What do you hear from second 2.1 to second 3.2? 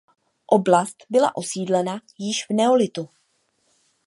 již v neolitu.